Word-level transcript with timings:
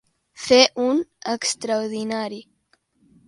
Fer 0.43 0.61
un 0.85 1.03
extraordinari. 1.33 2.43